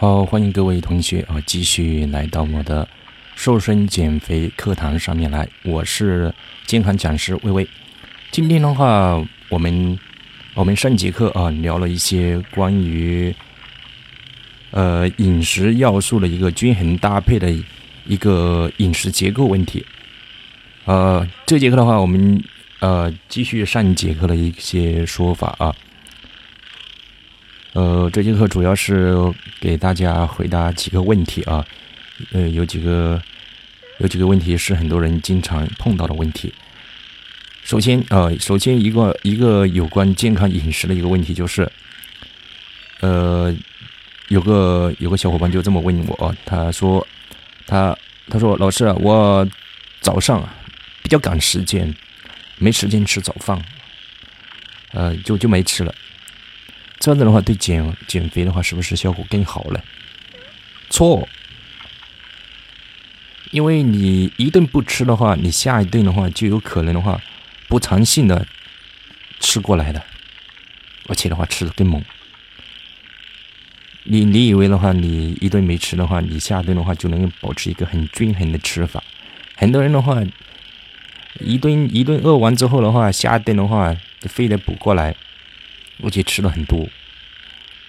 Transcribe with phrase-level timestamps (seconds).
[0.00, 2.86] 好，欢迎各位同学啊，继续来到我的
[3.34, 5.48] 瘦身减肥课堂上面来。
[5.64, 6.32] 我是
[6.66, 7.68] 健康讲师微微。
[8.30, 9.98] 今天的话，我们
[10.54, 13.34] 我们上节课啊，聊了一些关于
[14.70, 17.50] 呃饮食要素的一个均衡搭配的
[18.06, 19.84] 一个饮食结构问题。
[20.84, 22.40] 呃，这节课的话，我们
[22.78, 25.74] 呃继续上节课的一些说法啊。
[27.78, 29.14] 呃，这节课主要是
[29.60, 31.64] 给大家回答几个问题啊，
[32.32, 33.22] 呃，有几个
[33.98, 36.52] 有几个问题是很多人经常碰到的问题。
[37.62, 41.70] 首先，呃，首先一个一个有关健康饮食的一个问题就是，
[42.98, 43.54] 呃，
[44.26, 47.06] 有个有个小伙伴就这么问我，他说，
[47.64, 47.96] 他
[48.28, 49.46] 他说老师，我
[50.00, 50.44] 早上
[51.00, 51.94] 比较赶时间，
[52.58, 53.56] 没时间吃早饭，
[54.90, 55.94] 呃，就就没吃了。
[56.98, 59.82] 这样子的话，对减减肥的话，是不是效果更好了？
[60.90, 61.28] 错，
[63.50, 67.20] 因为你一顿不吃的话，你下一顿的话就有可能的话，
[67.68, 68.46] 不长性的
[69.38, 70.02] 吃过来的，
[71.08, 72.02] 而且的话吃的更猛。
[74.04, 79.02] 你你以为的话，你一顿没吃的话，你下顿的话就能保持一个很均衡的吃法。
[79.54, 80.22] 很多人的话，
[81.40, 85.14] 一顿一顿饿完之后的话，下一顿的话就非得补过来。
[86.02, 86.88] 而且吃了很多，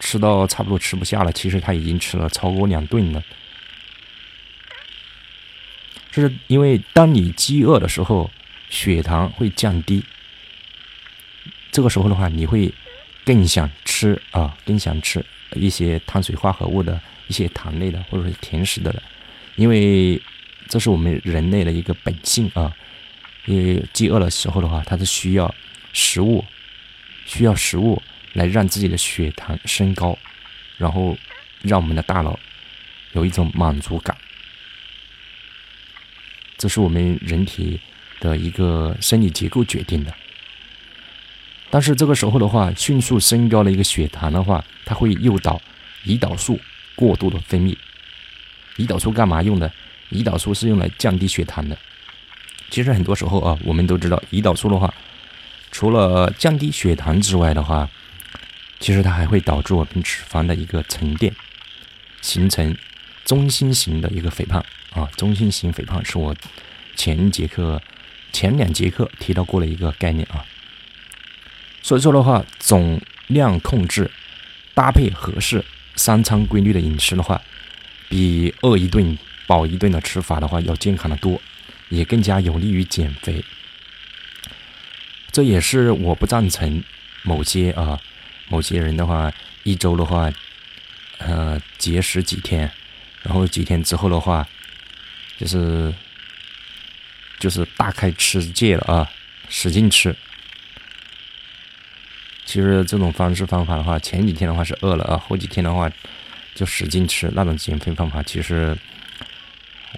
[0.00, 1.32] 吃到差不多吃不下了。
[1.32, 3.22] 其实他已经吃了超过两顿了。
[6.10, 8.30] 这是因为当你饥饿的时候，
[8.68, 10.04] 血糖会降低。
[11.70, 12.72] 这个时候的话，你会
[13.24, 19.02] 更想吃啊，更想吃一些碳水化合物的一些糖类的或者是甜食的了。
[19.56, 20.20] 因为
[20.68, 22.72] 这是我们人类的一个本性啊。
[23.46, 25.52] 因为饥饿的时候的话，它是需要
[25.92, 26.44] 食物。
[27.24, 28.00] 需要食物
[28.32, 30.18] 来让自己的血糖升高，
[30.76, 31.16] 然后
[31.62, 32.38] 让我们的大脑
[33.12, 34.16] 有一种满足感。
[36.56, 37.80] 这是我们人体
[38.20, 40.14] 的一个生理结构决定的。
[41.70, 45.60] 但是这个时候的话，迅速升高了一个血糖的话，它会诱导
[46.04, 46.60] 胰岛素
[46.94, 47.76] 过度的分泌。
[48.76, 49.72] 胰岛素干嘛用的？
[50.10, 51.76] 胰岛素是用来降低血糖的。
[52.70, 54.92] 其实很多时候啊，我们都知道胰岛素的话。
[55.72, 57.88] 除了降低血糖之外的话，
[58.78, 61.34] 其实它还会导致我们脂肪的一个沉淀，
[62.20, 62.76] 形成
[63.24, 65.08] 中心型的一个肥胖啊。
[65.16, 66.36] 中心型肥胖是我
[66.94, 67.82] 前一节课、
[68.32, 70.44] 前两节课提到过的一个概念啊。
[71.80, 74.10] 所以说的话，总量控制
[74.74, 75.64] 搭配合适、
[75.96, 77.40] 三餐规律的饮食的话，
[78.10, 81.40] 比饿一顿饱一顿的吃法的话要健康的多，
[81.88, 83.42] 也更加有利于减肥。
[85.32, 86.84] 这也是我不赞成
[87.22, 87.98] 某些啊，
[88.48, 89.32] 某些人的话，
[89.62, 90.30] 一周的话，
[91.16, 92.70] 呃，节食几天，
[93.22, 94.46] 然后几天之后的话，
[95.38, 95.90] 就是
[97.38, 99.10] 就是大开吃戒了啊，
[99.48, 100.14] 使劲吃。
[102.44, 105.90] 其实这种方式方法的话，前几天的话是饿了啊，后几天的话
[106.54, 108.76] 就使劲吃那种减肥方法，其实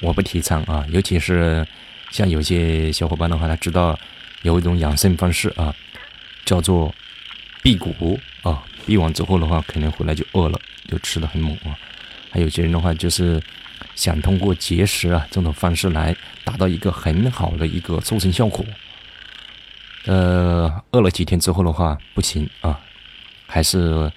[0.00, 1.66] 我不提倡啊，尤其是
[2.12, 3.98] 像有些小伙伴的话，他知道。
[4.44, 5.74] 有一种养生方式啊，
[6.44, 6.94] 叫做
[7.62, 11.76] 辟谷啊，辟完之后的话，可能回来就饿了，就吃的很猛啊。
[12.30, 13.42] 还有些人的话，就是
[13.94, 18.64] 想通过节食啊这种方式来达到一个很好的一个瘦身效果。
[20.04, 22.78] 呃，饿了几天之后的话，不行啊，
[23.46, 24.12] 还是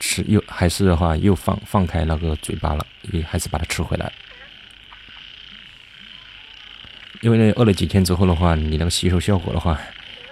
[0.00, 4.10] 吃又还是的话又放放开那个嘴巴了，也还是把它吃回来。
[7.20, 9.78] 因为呢，饿了几天之后的话，你那个吸收效果的话，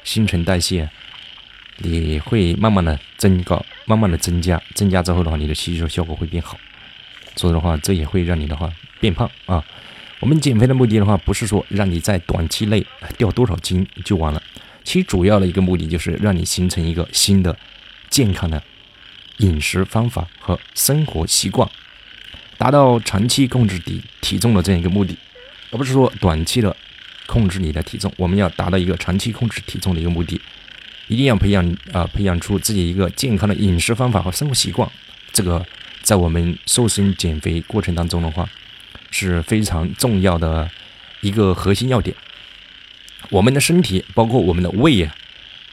[0.04, 0.88] 新陈代谢，
[1.78, 6.56] 你会慢慢的增高，慢慢的增加，增加之后的话，你的吸收效果会变好。
[7.34, 9.64] 所以的话，这也会让你的话变胖啊。
[10.20, 12.86] 我们减肥的目的的话，不是说让你在短期内
[13.18, 14.40] 掉多少斤就完了，
[14.84, 17.58] 其主要的一个目的就是让你形成一个新的
[18.08, 18.62] 健康的
[19.38, 21.68] 饮食方法和生活习惯，
[22.56, 25.18] 达到长期控制体体重的这样一个目的。
[25.70, 26.74] 而不是说短期的
[27.26, 30.40] 控制你的体重，我们要达到一个长期控制体重的一个目的，
[31.08, 34.88] 一定要培养啊，培养出自己一个健康的饮食方法和生活习惯。
[35.32, 35.66] 这个
[36.02, 38.48] 在我们瘦身减肥过程当中的话，
[39.10, 40.70] 是非常重要的
[41.20, 42.16] 一个核心要点。
[43.30, 45.14] 我们的身体，包括我们的胃啊、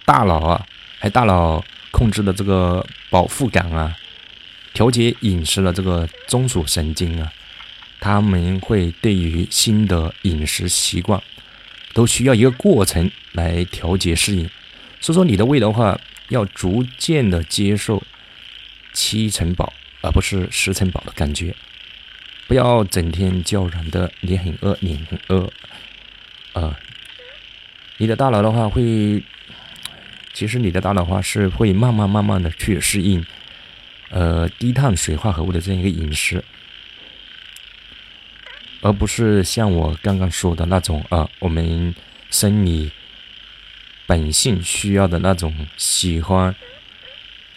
[0.05, 0.65] 大脑啊，
[0.99, 3.95] 还大脑控制的这个饱腹感啊，
[4.73, 7.31] 调节饮食的这个中枢神经啊。
[8.03, 11.23] 他们会对于新的饮食习惯，
[11.93, 14.49] 都需要一个过程来调节适应。
[14.99, 15.97] 所以说，你的胃的话，
[16.27, 18.03] 要逐渐的接受
[18.91, 19.71] 七成饱、
[20.01, 21.55] 而不是十成饱的感觉。
[22.45, 25.49] 不要整天叫嚷的你很饿，你很饿，
[26.51, 26.75] 呃，
[27.95, 29.23] 你的大脑的话会，
[30.33, 33.25] 其实你的大脑话是会慢慢慢慢的去适应，
[34.09, 36.43] 呃，低碳水化合物的这样一个饮食，
[38.83, 41.95] 而不是像我刚刚说的那种啊，我们
[42.29, 42.91] 生理
[44.05, 46.53] 本性需要的那种喜欢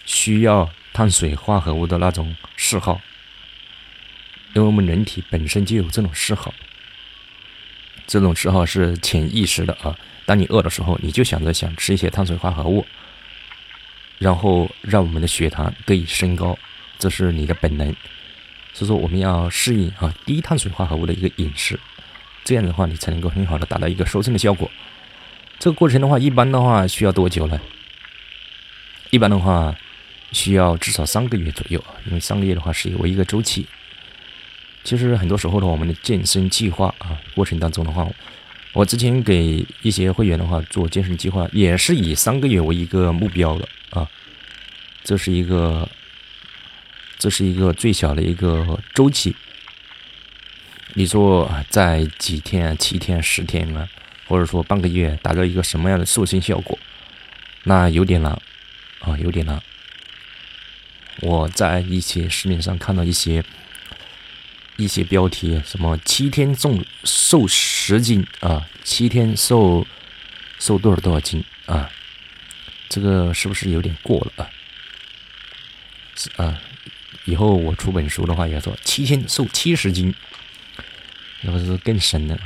[0.05, 3.01] 需要碳水化合物的那种嗜好。
[4.55, 6.55] 因为我们人体本身就有这种嗜好，
[8.07, 9.99] 这种嗜好是潜意识的啊。
[10.25, 12.87] 当你饿的时候，你就想着想吃一些碳水化合物，
[14.19, 16.57] 然后让我们的血糖得以升高，
[17.01, 17.95] 这是你的本能。
[18.77, 21.81] 所以说，我们要适应啊低碳水化合物的一个饮食，
[22.45, 24.71] 这样的话，你才能够很好的达到一个瘦身的效果。
[25.59, 27.59] 这个过程的话，一般的话需要多久呢？
[29.09, 29.75] 一般的话
[30.31, 33.67] 需要至少三个月左右，因为三个月的话是为一个周期。
[34.85, 38.07] 其实很多时候的，我们的健身计划啊过程当中的话，
[38.75, 44.07] 我之前给一些会员的话做健身计划，也是以三个月为一个目标的啊。
[45.03, 45.89] 这是一个，
[47.19, 49.35] 这是一个最小的一个周期。
[50.95, 53.89] 你说在几天、七天、十天啊，
[54.27, 56.79] 或者说半个月达到一个什么样的瘦身效果，
[57.65, 58.33] 那有点难
[59.01, 59.63] 啊，有点难。
[61.21, 63.45] 我在一些市面上看到一些。
[64.79, 69.87] 一些标题，什么七天重瘦十斤啊，七天瘦
[70.59, 71.91] 瘦多少多少斤啊？
[72.87, 74.51] 这个是不是有点过了啊？
[76.15, 76.61] 是啊，
[77.27, 80.15] 以后我出本书的话，也要说七天瘦七十斤，
[81.43, 82.39] 那不是更深了？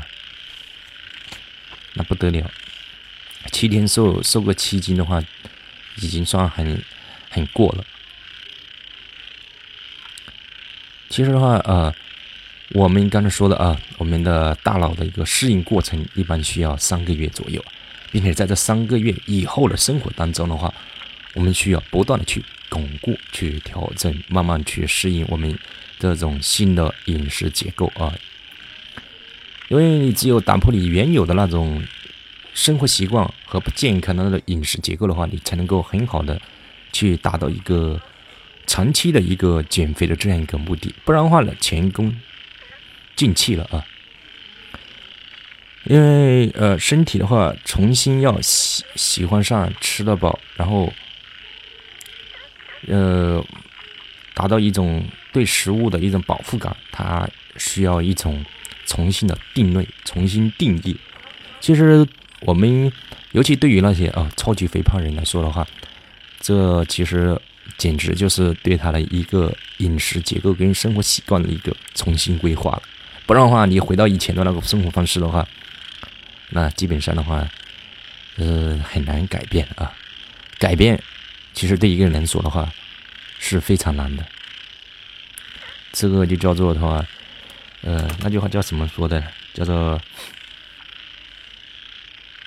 [1.95, 2.51] 那不得了，
[3.53, 5.23] 七天瘦瘦个七斤的话，
[5.97, 6.83] 已经算很
[7.31, 7.85] 很过了。
[11.09, 11.95] 其实的话，呃。
[12.73, 17.61] 我们刚才说的啊，我们的大脑的一个适应过程一般需要三个月左右，
[18.13, 20.73] 并且在这三个月以后的生活当中的话，
[21.35, 25.59] 我们需要不断的去巩固、去调整，慢慢去适应我们
[25.99, 28.15] 这种新的饮食结构啊。
[29.69, 31.85] 因为你只有打破你原有的那种
[32.55, 36.41] 生活习惯和不健康的那种饮食结构的话，你才能够很好的
[36.93, 38.01] 去达到一个
[38.67, 40.95] 长期的一个减肥的这样一个目的。
[41.05, 42.17] 不然的话呢，前功。
[43.17, 43.85] 尽弃了啊！
[45.85, 50.91] 因为呃，身体的话，重新要喜喜欢上吃得饱，然后
[52.91, 53.43] 呃，
[54.35, 58.45] 达到一种对食物的一种饱腹感，它需要一种
[58.87, 60.97] 重新的定位、重新定义。
[61.61, 62.07] 其实
[62.41, 62.91] 我们，
[63.33, 65.67] 尤其对于那些啊超级肥胖人来说的话，
[66.41, 67.41] 这其实
[67.79, 72.83] 简直就是对他的一个饮食结构跟生活习惯的一个重新规划了。
[73.27, 75.47] 不然的话，你回到以前的那个生活方式的话，
[76.49, 77.49] 那基本上的话，
[78.37, 79.93] 呃，很难改变啊。
[80.59, 81.01] 改变，
[81.55, 82.71] 其实对一个人来说的话，
[83.51, 84.25] 是非常难的。
[85.93, 87.05] 这个就叫做的话，
[87.83, 89.23] 呃，那句话叫什么说的？
[89.53, 90.01] 叫做，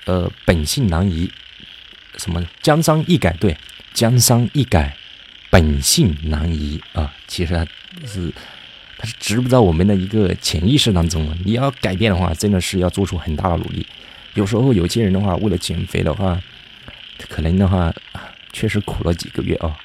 [0.06, 1.30] 呃，本性难移。
[2.16, 2.44] 什么？
[2.62, 3.56] 江山易改，对，
[3.92, 4.96] 江山易改，
[5.50, 7.14] 本性难移啊。
[7.26, 7.66] 其实
[8.06, 8.32] 是。
[8.96, 11.36] 它是植入到我们的一个潜意识当中了。
[11.44, 13.84] 你要改变的话，真的是要做出很大的努力。
[14.34, 16.40] 有时候有些人的话，为了减肥的话，
[17.28, 17.92] 可能的话
[18.52, 19.76] 确实苦了几个月啊。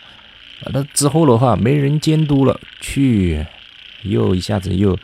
[0.67, 3.45] 那之后的话，没人监督了，去
[4.03, 4.97] 又一下子又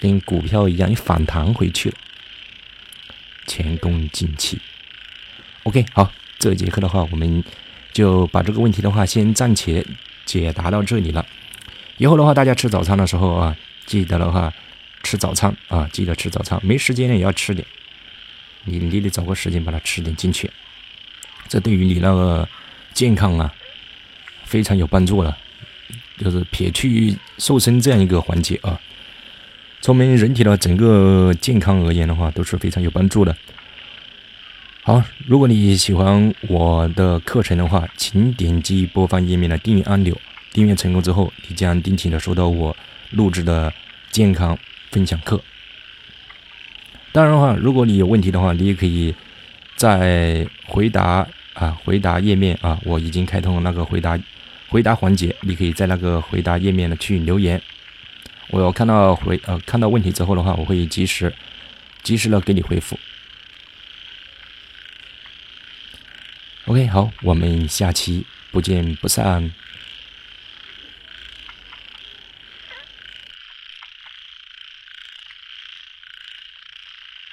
[0.00, 1.96] 跟股票一样又反弹回去了，
[3.46, 4.60] 前功尽弃。
[5.64, 7.44] OK，好，这节课的话，我们
[7.92, 9.86] 就把这个问题的话先暂且
[10.24, 11.24] 解答到这里了。
[11.98, 14.52] 以后的话，大家吃早餐的时候啊，记得的话
[15.02, 16.58] 吃早餐啊，记得吃早餐。
[16.64, 17.64] 没时间呢也要吃点，
[18.64, 20.50] 你你得找个时间把它吃点进去，
[21.48, 22.48] 这对于你那个
[22.92, 23.54] 健康啊
[24.52, 25.34] 非常有帮助了。
[26.18, 28.78] 就是撇去瘦身这样一个环节啊，
[29.80, 33.34] 从我们人体的整个健康而言的话，都是非常有帮助的。
[34.84, 40.16] 好，如果你喜欢我的课程的话，请点击播放页面的订阅按钮。
[40.52, 42.76] 订阅成功之后，你将定期的收到我
[43.10, 43.72] 录制的
[44.10, 44.56] 健康
[44.90, 45.42] 分享课。
[47.10, 49.14] 当然的话，如果你有问题的话，你也可以
[49.76, 54.18] 在回答啊回答页面啊，我已经开通了那个回答
[54.72, 57.60] 回答环节，你可以在那个回答页面呢去留言。
[58.48, 61.30] 我看到回呃看到问题之后的话，我会及时
[62.02, 62.98] 及时的给你回复。
[66.64, 69.52] OK，好，我们下期不见不散。